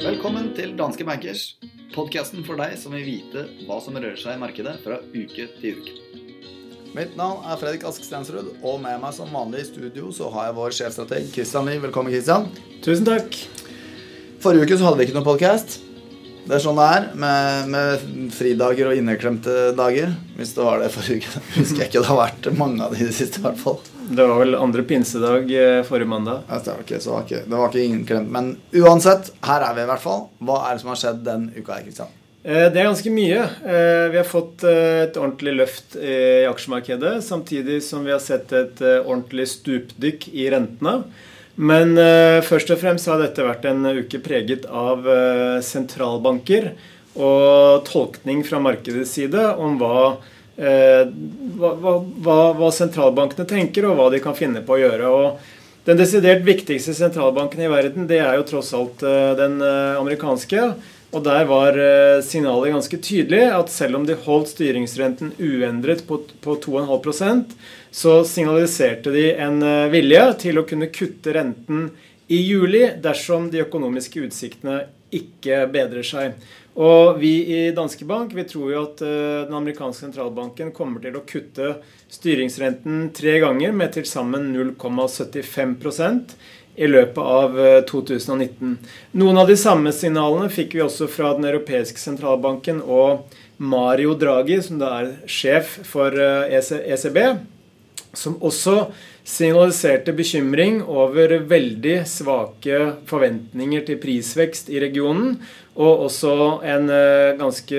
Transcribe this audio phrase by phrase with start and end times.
[0.00, 1.42] Velkommen til Danske Bankers,
[1.92, 5.82] podkasten for deg som vil vite hva som rører seg i markedet fra uke til
[5.82, 5.92] uke.
[6.96, 10.48] Mitt navn er Fredrik Ask Stensrud, og med meg som vanlig i studio så har
[10.48, 11.84] jeg vår sjefstrateg Kristian Lie.
[11.84, 12.48] Velkommen, Kristian.
[12.80, 13.36] Tusen takk.
[14.40, 15.89] Forrige uke så hadde vi ikke noen podkast.
[16.50, 20.16] Det er sånn det er med, med fridager og inneklemte dager.
[20.34, 21.42] Hvis det var det forrige uke.
[21.60, 23.76] Husker jeg ikke det har vært mange av de i det siste, i hvert fall.
[24.10, 26.40] Det var vel andre pinsedag eh, forrige mandag.
[26.50, 26.82] Ja, Det var
[27.22, 28.32] ikke, det var ikke inneklemt.
[28.34, 28.50] Men
[28.82, 30.26] uansett, her er vi i hvert fall.
[30.42, 32.10] Hva er det som har skjedd den uka her, Kristian?
[32.42, 33.46] Eh, Det er ganske mye.
[33.62, 36.18] Eh, Vi har fått et ordentlig løft i
[36.50, 41.04] aksjemarkedet, samtidig som vi har sett et ordentlig stupdykk i rentene.
[41.60, 46.70] Men uh, først og fremst har dette vært en uke preget av uh, sentralbanker
[47.20, 50.14] og tolkning fra markedets side om hva,
[50.56, 51.02] uh,
[51.60, 55.10] hva, hva, hva, sentralbankene tenker, og hva de kan finne på å gjøre.
[55.10, 59.02] Og den desidert viktigste sentralbanken i verden, det er jo tross alt
[59.36, 60.66] den amerikanske.
[61.10, 66.20] Og der var eh, signalet ganske tydelig at selv om de holdt styringsrenten uendret på,
[66.42, 67.56] på 2,5%
[67.90, 71.88] så signaliserte de en eh, vilje til å kunne kutte renten
[72.30, 76.38] i juli dersom de økonomiske utsiktene ikke bedrer seg.
[76.78, 81.18] Og vi i Danske Bank vi tror jo at eh, den amerikanske sentralbanken kommer til
[81.18, 81.74] å kutte
[82.06, 85.74] styringsrenten tre ganger med til sammen 0,75
[86.80, 88.78] i løpet av eh, 2019.
[89.20, 93.28] Noen av de samme signalene fikk vi også fra Den europeiske sentralbanken og
[93.60, 97.18] Mario Draghi, som da er sjef for eh, ECB,
[98.16, 98.88] som også
[99.30, 102.78] signaliserte bekymring over veldig svake
[103.10, 105.36] forventninger til prisvekst i regionen,
[105.76, 107.76] og også en eh, ganske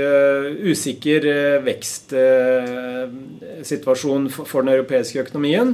[0.72, 5.70] usikker eh, vekstsituasjon for den europeiske økonomien.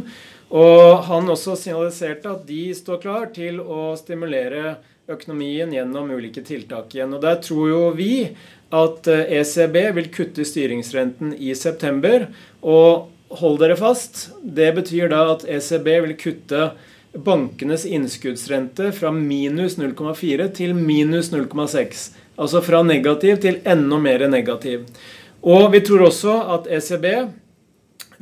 [0.48, 4.78] Og han også signaliserte at de står klar til å stimulere
[5.12, 7.16] økonomien gjennom ulike tiltak igjen.
[7.16, 8.12] Og der tror jo vi
[8.76, 12.30] at eh, ECB vil kutte styringsrenten i september.
[12.62, 13.08] Og
[13.40, 16.70] hold dere fast, det betyr da at ECB vil kutte
[17.18, 22.08] bankenes innskuddsrente fra minus 0,4 til minus 0,6.
[22.38, 24.86] Altså fra negativ til enda mer negativ.
[25.42, 27.08] Og vi tror også at ECB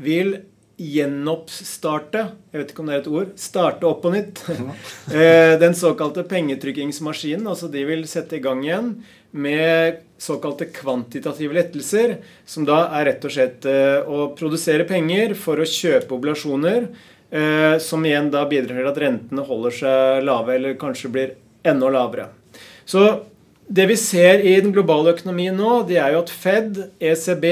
[0.05, 0.37] vil
[0.81, 2.21] gjenoppstarte
[2.51, 3.29] Jeg vet ikke om det er et ord.
[3.39, 4.41] Starte opp på nytt.
[5.15, 7.45] Eh, Den såkalte pengetrykkingsmaskinen.
[7.47, 8.89] Altså de vil sette i gang igjen
[9.35, 12.17] med såkalte kvantitative lettelser.
[12.47, 16.89] Som da er rett og slett eh, å produsere penger for å kjøpe obligasjoner.
[17.31, 21.35] eh, Som igjen da bidrar til at rentene holder seg lave, eller kanskje blir
[21.65, 22.29] enda lavere.
[22.85, 23.05] Så
[23.67, 27.45] det vi ser i den globale økonomien nå, det er jo at Fed, ECB,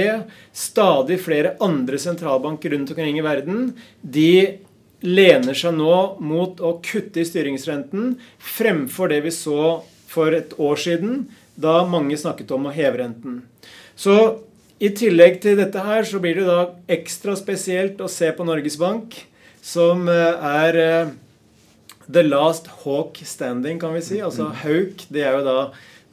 [0.53, 4.59] stadig flere andre sentralbanker rundt omkring i verden, de
[5.03, 10.79] lener seg nå mot å kutte i styringsrenten fremfor det vi så for et år
[10.79, 11.25] siden,
[11.56, 13.41] da mange snakket om å heve renten.
[13.97, 14.16] Så
[14.84, 18.78] i tillegg til dette her, så blir det da ekstra spesielt å se på Norges
[18.80, 19.18] Bank,
[19.63, 21.13] som eh, er eh,
[22.07, 24.19] the last hawk standing, kan vi si.
[24.22, 25.57] Altså hauk, det er jo da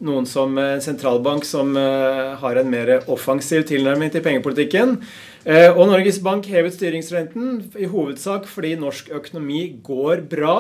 [0.05, 4.97] noen som en sentralbank som eh, har en mer offensiv tilnærming til pengepolitikken.
[5.45, 10.57] Eh, Og Norges Bank hevet styringsrenten i hovedsak fordi norsk økonomi går bra.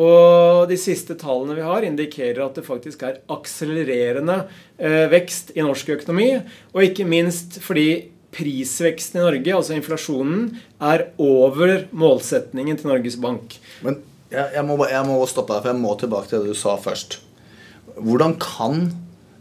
[0.00, 4.44] Og de siste tallene vi har, indikerer at det faktisk er akselererende
[4.78, 6.32] eh, vekst i norsk økonomi.
[6.72, 13.58] Og ikke minst fordi prisveksten i Norge, altså inflasjonen, er over målsetningen til Norges Bank.
[13.82, 13.98] Men
[14.30, 16.76] jeg, jeg, må, jeg må stoppe deg, for jeg må tilbake til det du sa
[16.78, 17.18] først.
[17.96, 18.90] Hvordan kan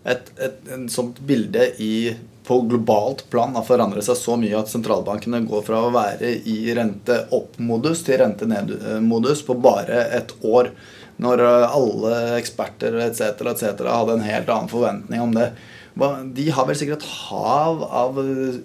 [0.08, 2.16] et, et et sånt bilde i,
[2.48, 6.74] på globalt plan da, forandre seg så mye at sentralbankene går fra å være i
[6.78, 10.72] rente opp-modus til rente ned-modus på bare et år?
[11.20, 13.44] Når eh, alle eksperter etc.
[13.52, 13.84] etc.
[13.92, 15.52] hadde en helt annen forventning om det.
[16.00, 18.22] De har vel sikkert et hav av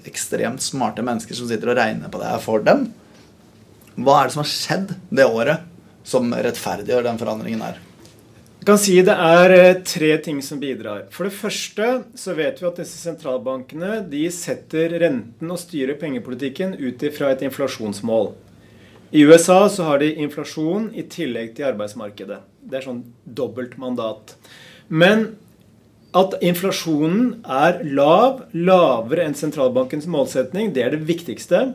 [0.06, 2.86] ekstremt smarte mennesker som sitter og regner på det her for dem.
[3.98, 5.66] Hva er det som har skjedd det året
[6.06, 7.82] som rettferdiggjør den forandringen her?
[8.64, 11.02] Jeg kan si det er eh, tre ting som bidrar.
[11.12, 16.72] For det første så vet vi at disse sentralbankene de setter renten og styrer pengepolitikken
[16.78, 18.30] ut ifra et inflasjonsmål.
[19.12, 22.38] I USA så har de inflasjon i tillegg til arbeidsmarkedet.
[22.64, 24.32] Det er sånn dobbelt mandat.
[24.88, 25.34] Men
[26.16, 31.66] at inflasjonen er lav, lavere enn sentralbankens målsetning, det er det viktigste.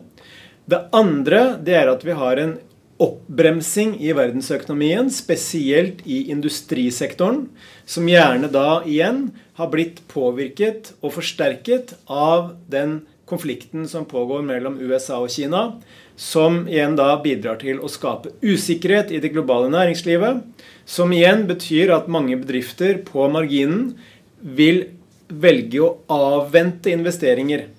[0.66, 2.58] Det andre det er at vi har en
[3.00, 7.46] oppbremsing i verdensøkonomien, spesielt i industrisektoren,
[7.88, 9.30] som gjerne da igjen
[9.60, 13.00] har blitt påvirket og forsterket av den
[13.30, 15.80] konflikten som pågår mellom USA og Kina,
[16.20, 20.44] som igjen da bidrar til å skape usikkerhet i det globale næringslivet,
[20.90, 23.94] som igjen betyr at mange bedrifter på marginen
[24.42, 24.90] vil
[25.30, 27.70] velge å avvente investeringer.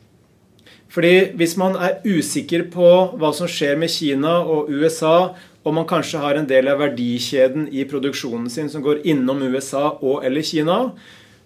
[0.90, 2.88] Fordi hvis man er usikker på
[3.18, 5.32] hva som skjer med Kina og USA,
[5.62, 9.90] og man kanskje har en del av verdikjeden i produksjonen sin som går innom USA
[10.00, 10.80] og eller Kina,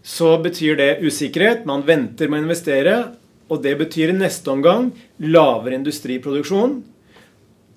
[0.05, 1.65] så betyr det usikkerhet.
[1.69, 2.97] Man venter med å investere,
[3.53, 6.79] og det betyr i neste omgang lavere industriproduksjon.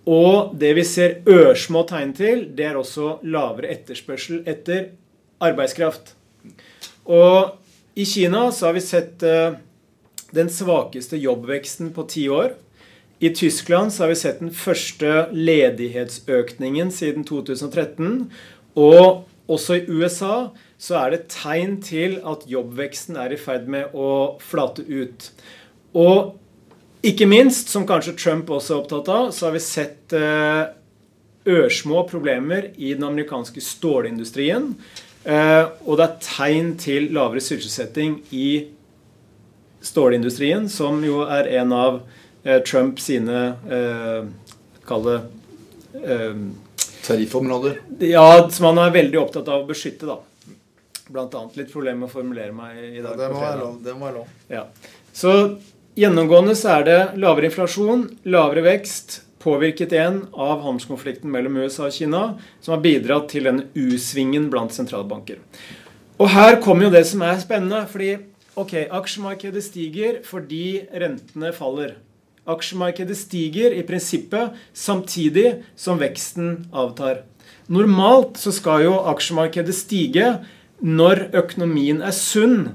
[0.07, 4.91] Og det vi ser ørsmå tegn til, det er også lavere etterspørsel etter
[5.43, 6.13] arbeidskraft.
[7.11, 7.57] Og
[7.97, 9.57] i Kina så har vi sett uh,
[10.35, 12.55] den svakeste jobbveksten på ti år.
[13.19, 18.27] I Tyskland har vi sett den første ledighetsøkningen siden 2013.
[18.77, 23.95] Og også i USA så er det tegn til at jobbveksten er i ferd med
[23.97, 25.31] å flate ut.
[25.97, 26.35] Og
[27.07, 30.69] ikke minst, som kanskje Trump også er opptatt av, så har vi sett eh,
[31.47, 34.73] ørsmå problemer i den amerikanske stålindustrien.
[35.23, 38.49] Eh, og det er tegn til lavere sysselsetting i
[39.87, 41.99] stålindustrien, som jo er en av
[42.43, 44.23] eh, Trump sine eh,
[44.87, 45.17] Kall det
[46.03, 46.41] eh,
[47.07, 47.81] Tariffområder?
[48.03, 50.19] Ja, som han er veldig opptatt av å beskytte, da.
[51.07, 53.15] Blant annet litt problemer med å formulere meg i dag.
[53.15, 53.77] Ja, det må være lov.
[53.83, 54.31] Det må være lov.
[54.51, 54.65] Ja.
[55.15, 55.33] Så
[55.97, 61.95] gjennomgående så er det lavere inflasjon, lavere vekst, påvirket igjen av handelskonflikten mellom USA og
[61.95, 62.23] Kina,
[62.59, 65.39] som har bidratt til denne U-svingen blant sentralbanker.
[66.17, 67.85] Og her kommer jo det som er spennende.
[67.87, 68.17] fordi
[68.57, 71.91] Ok, aksjemarkedet stiger fordi rentene faller.
[72.49, 77.19] Aksjemarkedet stiger i prinsippet samtidig som veksten avtar.
[77.69, 80.31] Normalt så skal jo aksjemarkedet stige
[80.81, 82.71] når økonomien er sunn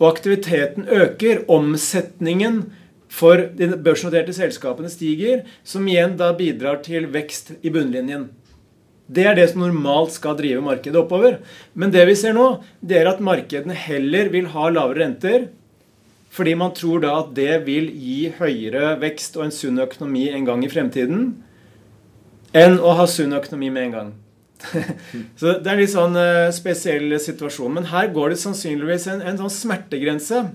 [0.00, 2.64] og aktiviteten øker, omsetningen
[3.06, 8.32] for de børsnoterte selskapene stiger, som igjen da bidrar til vekst i bunnlinjen.
[9.06, 11.38] Det er det som normalt skal drive markedet oppover.
[11.76, 12.46] Men det vi ser nå,
[12.80, 15.48] det er at markedene heller vil ha lavere renter.
[16.34, 20.48] Fordi man tror da at det vil gi høyere vekst og en sunn økonomi en
[20.48, 21.28] gang i fremtiden.
[22.56, 24.12] Enn å ha sunn økonomi med en gang.
[25.38, 27.76] Så det er en litt sånn uh, spesiell situasjon.
[27.76, 30.46] Men her går det sannsynligvis en, en sånn smertegrense.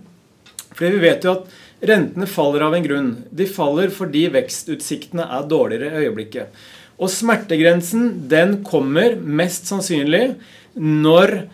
[0.74, 3.10] Fordi vi vet jo at rentene faller av en grunn.
[3.31, 6.60] De faller fordi vekstutsiktene er dårligere i øyeblikket.
[7.00, 10.36] Og smertegrensen den kommer mest sannsynlig
[10.75, 11.46] når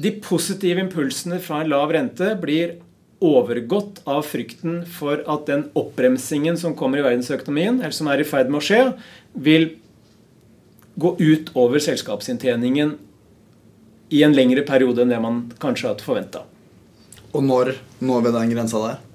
[0.00, 2.78] de positive impulsene fra en lav rente blir
[3.20, 8.28] overgått av frykten for at den oppbremsingen som kommer i verdensøkonomien, eller som er i
[8.28, 8.80] ferd med å skje,
[9.36, 9.68] vil
[11.00, 12.96] gå ut over selskapsinntjeningen
[14.10, 16.44] i en lengre periode enn det man kanskje hadde forventa.
[17.30, 19.09] Og når når vi den grensa der?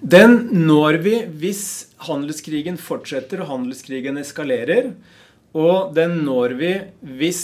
[0.00, 1.64] Den når vi hvis
[2.06, 4.92] handelskrigen fortsetter og handelskrigen eskalerer.
[5.58, 6.72] Og den når vi
[7.18, 7.42] hvis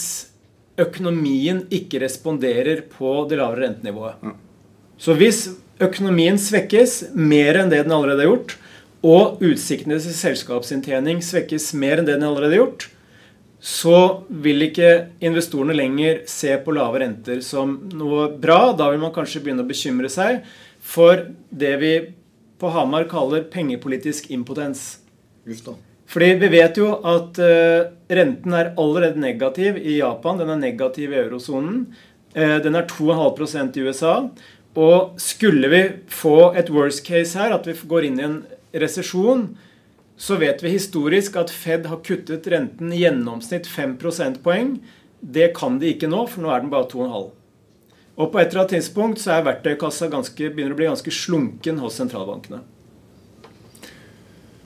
[0.79, 4.35] økonomien ikke responderer på det lavere rentenivået.
[4.99, 5.47] Så hvis
[5.83, 8.57] økonomien svekkes mer enn det den allerede har gjort,
[9.05, 12.87] og utsiktene til selskapsinntjening svekkes mer enn det den allerede har gjort,
[13.65, 13.99] så
[14.29, 14.89] vil ikke
[15.25, 18.75] investorene lenger se på lave renter som noe bra.
[18.77, 20.43] Da vil man kanskje begynne å bekymre seg
[20.85, 21.93] for det vi
[22.59, 24.99] på Hamar kaller pengepolitisk impotens.
[25.45, 25.75] Just da.
[26.09, 30.37] Fordi vi vet jo at uh, renten er allerede negativ i Japan.
[30.39, 31.87] Den er negativ i eurosonen.
[32.35, 34.15] Uh, den er 2,5% i USA.
[34.75, 38.41] Og skulle vi få et worst case her, at vi går inn i en
[38.75, 39.47] resesjon,
[40.19, 44.77] så vet vi historisk at Fed har kuttet renten i gjennomsnitt 5 prosentpoeng.
[45.19, 47.31] Det kan de ikke nå, for nå er den bare 2,5.
[48.15, 51.81] Og på et eller annet tidspunkt så er verktøykassa ganske, begynner å bli ganske slunken
[51.83, 52.61] hos sentralbankene.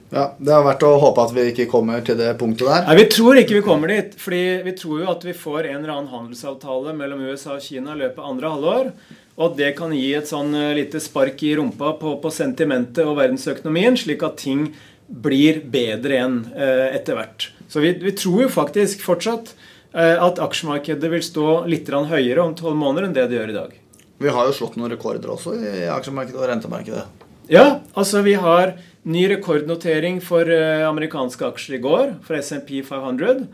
[0.09, 2.85] Ja, Det har vært å håpe at vi ikke kommer til det punktet der.
[2.87, 4.15] Nei, Vi tror ikke vi kommer dit.
[4.17, 7.93] fordi vi tror jo at vi får en eller annen handelsavtale mellom USA og Kina
[7.93, 8.91] i løpet av andre halvår.
[9.37, 13.05] Og at det kan gi et sånn eh, lite spark i rumpa på, på sentimentet
[13.05, 14.73] og verdensøkonomien, slik at ting
[15.07, 17.51] blir bedre igjen eh, etter hvert.
[17.69, 19.53] Så vi, vi tror jo faktisk fortsatt
[19.93, 23.71] at aksjemarkedet vil stå litt høyere om tolv måneder enn det det gjør i dag.
[24.19, 27.05] Vi har jo slått noen rekorder også i aksjemarkedet og rentemarkedet.
[27.49, 28.75] Ja, altså vi har
[29.09, 33.47] ny rekordnotering for eh, amerikanske aksjer i går, for SMP 500.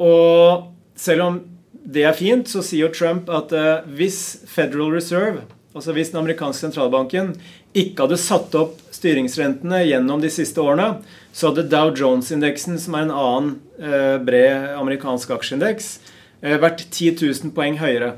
[0.00, 1.42] Og selv om
[1.84, 6.68] det er fint, så sier Trump at uh, hvis Federal Reserve, altså hvis den amerikanske
[6.68, 7.32] sentralbanken,
[7.74, 11.00] ikke hadde satt opp styringsrentene gjennom de siste årene,
[11.34, 15.96] så hadde Dow Jones-indeksen, som er en annen eh, bred amerikansk aksjeindeks,
[16.42, 18.14] eh, vært 10 000 poeng høyere.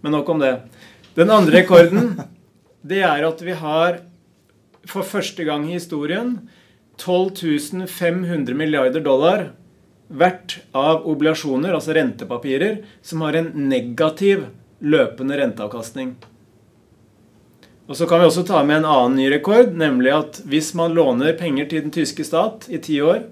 [0.00, 0.54] Men nok om det.
[1.18, 2.14] Den andre rekorden
[2.90, 4.00] det er at vi har
[4.88, 6.38] for første gang i historien
[7.00, 9.50] 12 500 milliarder dollar
[10.10, 14.48] hvert av obligasjoner, altså rentepapirer, som har en negativ
[14.80, 16.16] løpende renteavkastning.
[17.90, 20.94] Og Så kan vi også ta med en annen ny rekord, nemlig at hvis man
[20.94, 23.24] låner penger til den tyske stat i ti år,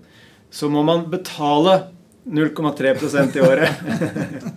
[0.50, 1.76] så må man betale
[2.26, 3.84] 0,3% i året.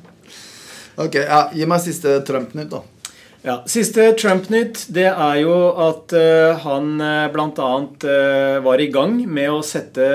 [1.06, 2.82] ok, ja, Gi meg siste Trump-nytt, da.
[3.46, 7.70] Ja, Siste Trump-nytt det er jo at uh, han uh, bl.a.
[8.02, 10.06] Uh, var i gang med å sette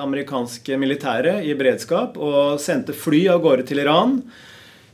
[0.00, 4.18] amerikanske militære i beredskap og sendte fly av gårde til Iran.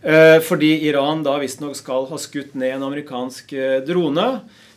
[0.04, 3.56] Uh, fordi Iran da visstnok skal ha skutt ned en amerikansk
[3.88, 4.28] drone.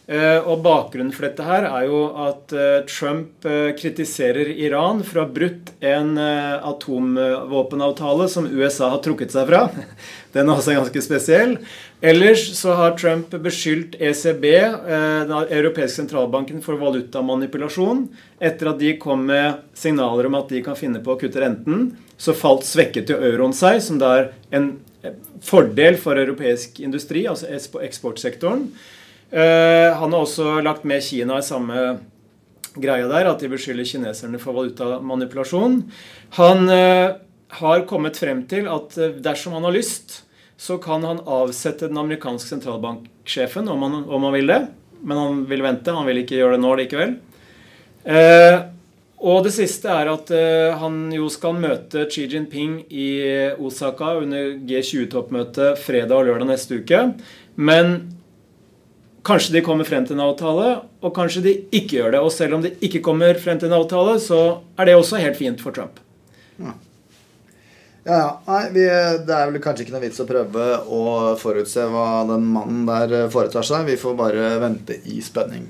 [0.07, 5.19] Eh, og Bakgrunnen for dette her er jo at eh, Trump eh, kritiserer Iran for
[5.19, 9.67] å ha brutt en atomvåpenavtale som USA har trukket seg fra.
[10.35, 11.57] Den er også ganske spesiell.
[11.99, 18.05] Ellers så har Trump beskyldt ECB, den europeiske sentralbanken, for valutamanipulasjon.
[18.37, 21.97] Etter at de kom med signaler om at de kan finne på å kutte renten,
[22.21, 24.77] så falt svekket jo euroen seg, som da er en
[25.43, 27.49] fordel for europeisk industri, altså
[27.83, 28.67] eksportsektoren.
[29.29, 31.99] Eh, han har også lagt med Kina i samme
[32.77, 35.81] greia der, at de beskylder kineserne for valutamanipulasjon.
[36.39, 37.17] Han eh,
[37.59, 40.21] har kommet frem til at eh, dersom han har lyst,
[40.57, 44.61] så kan han avsette den amerikanske sentralbanksjefen om han, om han vil det.
[45.03, 45.93] Men han vil vente.
[45.93, 47.11] Han vil ikke gjøre det nå likevel.
[49.17, 53.09] Eh, og det siste er at eh, han jo skal møte Xi Jinping i
[53.57, 57.01] Osaka under G20-toppmøtet fredag og lørdag neste uke.
[57.57, 57.97] Men
[59.27, 60.67] Kanskje de kommer frem til en avtale,
[61.03, 62.19] og kanskje de ikke gjør det.
[62.23, 65.35] Og selv om de ikke kommer frem til en avtale, så er det også helt
[65.35, 65.99] fint for Trump.
[66.61, 66.71] Ja.
[68.07, 68.85] Ja, Nei, vi,
[69.27, 71.01] Det er vel kanskje ikke noe vits å prøve å
[71.41, 73.83] forutse hva den mannen der foretar seg.
[73.89, 75.67] Vi får bare vente i spenning.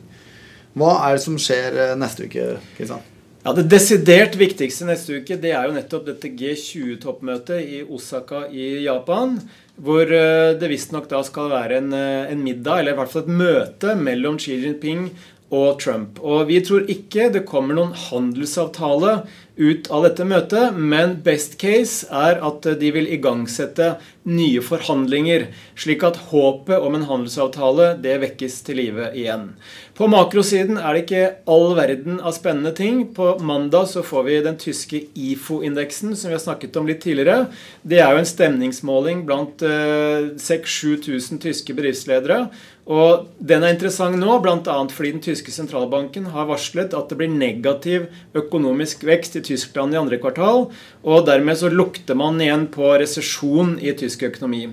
[0.77, 2.59] Hva er det som skjer eh, neste uke?
[2.77, 3.01] Kristian?
[3.47, 8.81] Ja, Det desidert viktigste neste uke det er jo nettopp dette G20-toppmøtet i Osaka i
[8.83, 9.37] Japan.
[9.79, 13.23] Hvor eh, det visstnok da skal være en, eh, en, middag, eller i hvert fall
[13.23, 15.05] et møte, mellom Xi Jinping
[15.47, 16.19] og Trump.
[16.19, 19.21] Og vi tror ikke det kommer noen handelsavtale
[19.57, 23.95] ut av dette møtet, men best case er at de vil igangsette
[24.27, 25.47] nye forhandlinger,
[25.79, 29.49] slik at håpet om en handelsavtale det vekkes til live igjen.
[29.97, 32.99] På makrosiden er det ikke all verden av spennende ting.
[33.17, 37.47] På mandag så får vi den tyske IFO-indeksen, som vi har snakket om litt tidligere.
[37.81, 42.43] Det er jo en stemningsmåling blant uh, 6000-7000 tyske bedriftsledere.
[42.87, 44.77] Og Den er interessant nå, bl.a.
[44.93, 50.01] fordi den tyske sentralbanken har varslet at det blir negativ økonomisk vekst i Tyskland i
[50.01, 50.67] andre kvartal.
[51.03, 54.67] og Dermed så lukter man igjen på resesjon i tysk økonomi.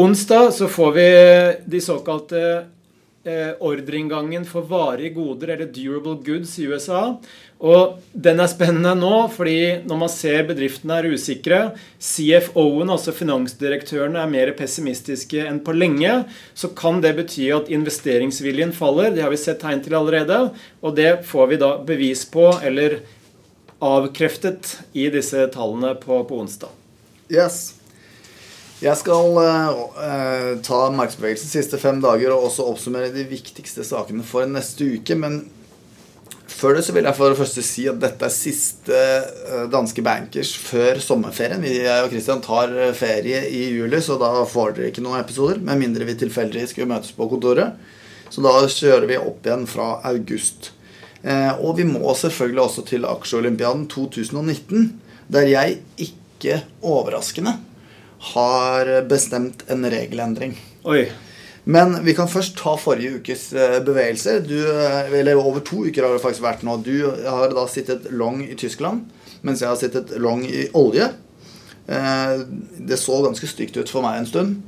[0.00, 1.08] Onsdag så får vi
[1.66, 2.42] de såkalte
[3.24, 7.16] eh, ordreinngangen for varige goder, eller durable goods, i USA.
[7.60, 11.60] Og den er spennende nå, fordi når man ser bedriftene er usikre,
[12.00, 16.22] CFO-en, altså finansdirektørene, er mer pessimistiske enn på lenge,
[16.56, 19.12] så kan det bety at investeringsviljen faller.
[19.12, 20.46] Det har vi sett tegn til allerede.
[20.80, 23.02] Og det får vi da bevis på, eller
[23.80, 26.72] avkreftet, i disse tallene på, på onsdag.
[27.30, 27.76] Yes.
[28.80, 34.24] Jeg skal uh, ta markedsbevegelsen de siste fem dager og også oppsummere de viktigste sakene
[34.24, 35.16] for neste uke.
[35.20, 35.42] Men
[36.50, 38.96] før det så vil jeg for det første si at dette er siste
[39.52, 41.60] uh, danske bankers før sommerferien.
[41.60, 45.60] Vi jeg og Christian tar ferie i juli, så da får dere ikke noen episoder.
[45.60, 47.76] Med mindre vi tilfeldigvis skulle møtes på kontoret.
[48.32, 50.72] Så da kjører vi opp igjen fra august.
[51.20, 54.86] Uh, og vi må selvfølgelig også til aksjeolympiaden 2019,
[55.30, 57.58] der jeg ikke overraskende
[58.34, 60.56] har bestemt en regelendring.
[60.88, 61.04] Oi.
[61.64, 64.40] Men vi kan først ta forrige ukes eh, bevegelser.
[64.46, 66.78] Du, eh, eller over to uker har det faktisk vært nå.
[66.84, 69.04] Du har da sittet long i Tyskland,
[69.46, 71.10] mens jeg har sittet long i olje.
[71.90, 72.42] Eh,
[72.88, 74.60] det så ganske stygt ut for meg en stund,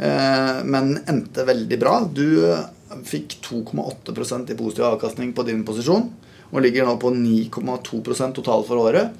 [0.00, 1.98] men endte veldig bra.
[2.08, 2.40] Du
[3.06, 6.08] fikk 2,8% i positiv avkastning på din posisjon
[6.50, 9.14] og ligger nå på 9,2% totalt for året.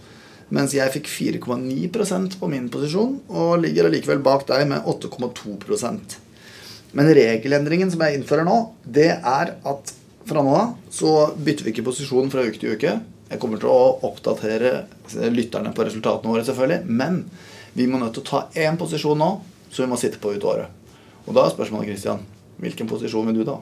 [0.51, 6.17] Mens jeg fikk 4,9% på min posisjon og ligger allikevel bak deg med 8,2%
[6.99, 9.95] Men regelendringen som jeg innfører nå, det er at
[10.27, 12.97] fra nå av så bytter vi ikke posisjon fra uke til uke.
[13.31, 14.73] Jeg kommer til å oppdatere
[15.31, 16.83] lytterne på resultatene våre, selvfølgelig.
[16.91, 17.23] Men
[17.79, 19.31] vi må nødt til å ta én posisjon nå,
[19.71, 20.67] så vi må sitte på ut året.
[21.29, 22.27] Og da er spørsmålet, Christian,
[22.61, 23.59] hvilken posisjon vil du ta?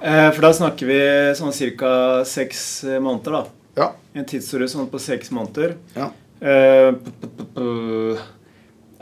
[0.00, 1.00] Eh, for da snakker vi
[1.38, 2.24] sånn ca.
[2.28, 3.44] seks måneder, da.
[3.76, 3.88] Ja.
[4.14, 5.76] En tidshorisont på seks måneder.
[5.96, 6.10] Ja.
[6.44, 8.18] Uh,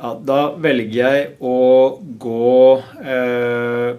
[0.02, 1.57] ja, da velger jeg å
[2.19, 3.91] gå eh,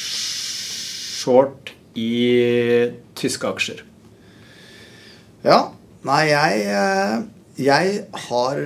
[0.00, 3.80] short i tyske aksjer?
[5.44, 5.70] Ja.
[6.04, 7.16] Nei, jeg, eh,
[7.60, 8.60] jeg har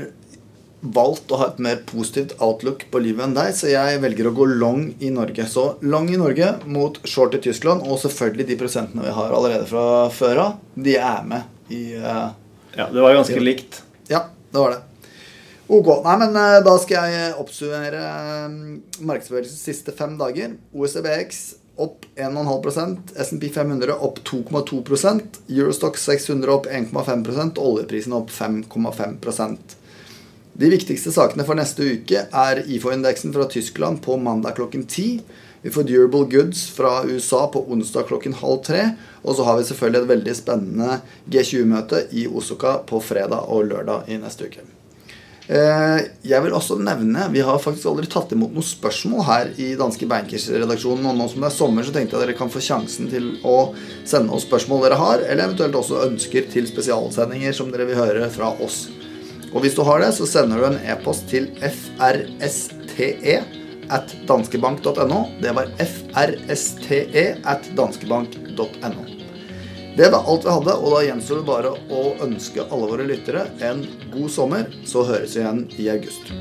[0.85, 4.35] valgt å ha et mer positivt outlook på livet enn deg, så jeg velger å
[4.37, 5.47] gå long i Norge.
[5.49, 9.69] Så long i Norge mot short i Tyskland, og selvfølgelig de prosentene vi har allerede
[9.71, 12.29] fra før av, de er med i uh,
[12.75, 13.81] Ja, det var ganske likt.
[14.11, 14.83] Ja, det var det.
[15.73, 15.89] Ok.
[16.05, 18.57] Nei, men uh, da skal jeg oppsummere uh,
[19.01, 20.59] markedsbevegelsens siste fem dager.
[20.77, 21.45] OECBX
[21.81, 29.17] opp 1,5% SMP 500 opp 2,2% Eurostock 600 opp 1,5% oljeprisen opp 5,5
[30.55, 35.19] De viktigste sakene for neste uke er IFO-indeksen fra Tyskland på mandag klokken 10.
[35.65, 38.85] Vi får Durable Goods fra USA på onsdag klokken halv tre.
[39.25, 44.07] Og så har vi selvfølgelig et veldig spennende G20-møte i Osoka på fredag og lørdag
[44.15, 44.63] i neste uke.
[45.45, 49.73] Eh, jeg vil også nevne Vi har faktisk aldri tatt imot noen spørsmål her i
[49.81, 51.11] Danske Bankers-redaksjonen.
[51.11, 53.73] Og nå som det er sommer, så tenkte jeg dere kan få sjansen til å
[54.07, 58.31] sende oss spørsmål dere har, eller eventuelt også ønsker til spesialsendinger som dere vil høre
[58.31, 58.85] fra oss.
[59.55, 63.37] Og hvis du har det, så sender du en e-post til frste
[63.95, 65.21] at danskebank.no.
[65.43, 67.01] Det var frste
[67.47, 69.11] at danskebank.no.
[69.95, 73.47] Det var alt vi hadde, og da gjenstår det bare å ønske alle våre lyttere
[73.63, 74.71] en god sommer.
[74.91, 76.35] Så høres vi igjen i august.